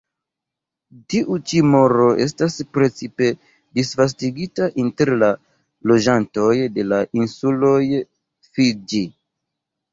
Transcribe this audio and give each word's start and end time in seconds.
Tiu 1.13 1.35
ĉi 1.51 1.59
moro 1.73 2.07
estas 2.25 2.55
precipe 2.77 3.29
disvastigita 3.81 4.71
inter 4.87 5.13
la 5.25 5.31
loĝantoj 5.93 6.51
de 6.81 6.89
la 6.91 7.05
insuloj 7.23 7.87
Fidĝi. 8.59 9.07